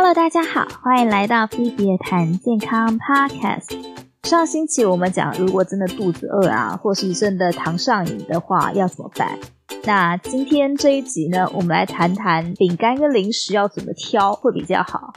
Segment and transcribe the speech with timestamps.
[0.00, 3.76] Hello，大家好，欢迎来到 Phoebe 谈健康 Podcast。
[4.22, 9.36] 上星期我们讲，如果真的肚子饿啊，或是真的糖上瘾的话，要怎么办？
[9.82, 15.12] 那今天这一集呢，我们来谈谈饼干跟零食要怎么挑会比较好。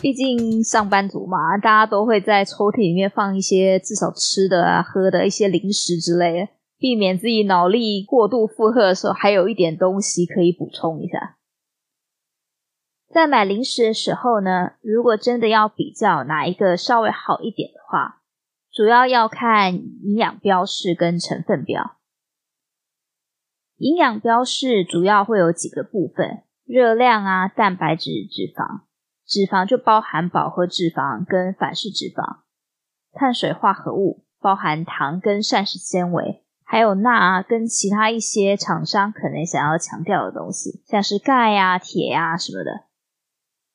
[0.00, 11.37] 毕竟上班族嘛，大家都会在抽屉里面放一些至少吃的啊、喝的一些零食之类的，避免自己脑力过度负荷的时候，还有一点东西可以补充一下。
[13.12, 18.20] 在买零食的时候呢，如果真的要比较哪一个稍微好一点的话，
[18.70, 21.96] 主要要看营养标示跟成分表。
[23.78, 28.82] 营养标示主要会有几个部分：热量啊、蛋白质、脂肪。
[29.24, 32.40] 脂肪就包含饱和脂肪跟反式脂肪。
[33.12, 42.87] 碳水化合物包含糖跟膳食纤维，还有钠啊跟其他一些厂商可能想要强调的东西，像是钙呀、铁呀什么的。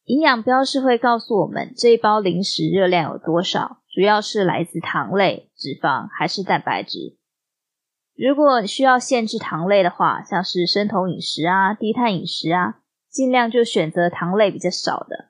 [0.06, 7.18] 营养标示会告诉我们这一包零食热量有多少，主要是来自糖类、脂肪还是蛋白质。
[8.14, 12.80] 如果需要限制糖类的话，像是生酮饮食啊、低碳饮食啊，
[13.10, 15.30] 尽量就选择糖类比较少的。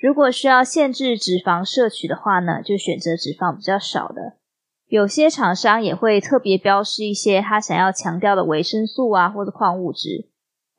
[0.00, 4.38] 如果需要限制脂肪摄取的话呢，就选择脂肪比较少的。
[4.86, 10.30] 有些厂商也会特别标示一些他想要强调的维生素啊，或者矿物质。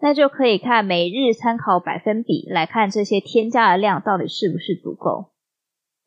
[0.02, 5.32] 那就可以看每日参考百分比来看这些添加的量到底是不是足够。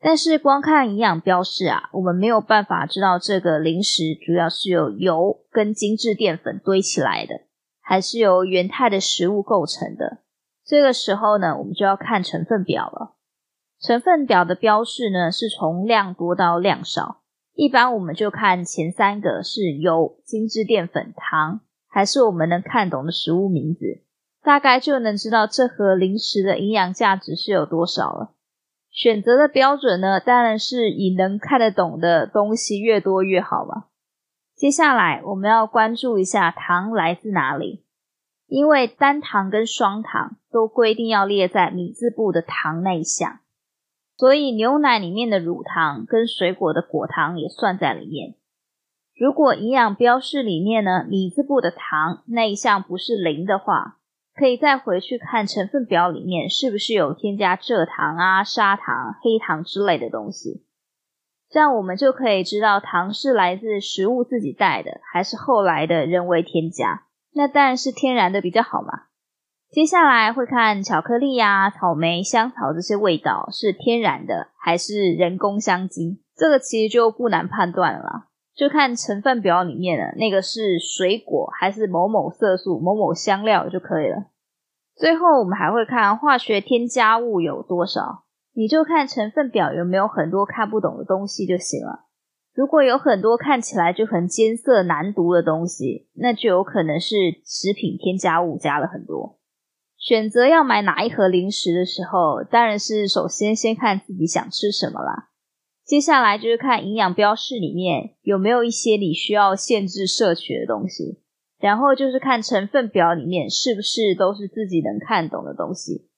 [0.00, 7.42] 但是光看营养标示啊，我们没有办法知道这个零食主要是由油跟精致淀粉堆起来的，
[7.80, 10.18] 还是由原态的食物构成的。
[10.66, 13.16] 这个时候呢，我们就要看成分表了。
[13.80, 17.22] 成分表的标示呢，是从量多到量少，
[17.54, 21.60] 一般我们就看前三个是油、精致淀粉、糖。
[21.94, 24.02] 还是我们能看懂的食物名字，
[24.42, 28.34] 大概就能知道这盒零食的营养价值是有多少了。
[28.90, 33.84] 选择的标准呢，当然是以能看得懂的东西越多越好嘛。
[34.56, 37.84] 接下来我们要关注一下糖来自哪里，
[38.48, 43.38] 因为单糖跟双糖都规定要列在米字部的糖那一项，
[44.16, 48.34] 所以牛奶里面的乳糖跟水果的果糖也算在里面。
[49.16, 53.98] 如果营养标示里面呢，米字部的糖那一项不是零的话，
[54.34, 60.64] 可以再回去看成分表里面是不是有添加蔗糖啊、砂糖、黑糖之类的东西。
[61.48, 67.04] 这样我们就可以知道糖是来自食物自己带的，还是后来的人为添加。
[67.32, 69.04] 那当然是天然的比较好嘛。
[69.70, 78.26] 接下来会看巧克力呀、草莓、香草这些味道是天然的还是人工香精，这个其实就不难判断了。
[78.54, 84.26] 就看成分表里面的那个是水果还是某某色素、某某香料就可以了。
[84.94, 92.04] 最后我们还会看化学添加物有多少，你就看成分表有没有很多看不懂的东西就行了。
[92.54, 99.40] 如果有很多看起来就很艰涩难读的东西，那就有可能是食品添加物加了很多。
[99.98, 105.30] 选择要买哪一盒零食的时候，当然是首先先看自己想吃什么啦。
[105.86, 111.20] 接下来就是看营养标示里面有没有一些你需要限制摄取的东西，
[111.58, 116.08] 然后就是看成分表里面是不是都是自己能看懂的东西。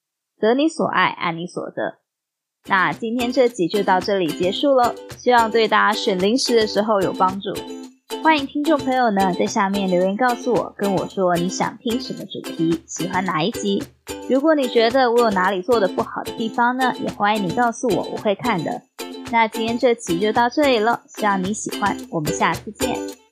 [0.40, 1.98] 择你所爱，爱你所得。
[2.68, 7.52] 那今天这集就到这里结束喽，希望对大家选零食的时候有帮助。
[8.22, 13.82] 欢迎听众朋友呢在下面留言告诉我，跟我说你想听什么主题，喜欢哪一集。
[14.28, 18.82] 如果你觉得我有哪里做的不好的地方呢，也欢迎你告诉我，我会看的。
[19.30, 23.25] 那今天这期就到这里了，希望你喜欢，我们下次见。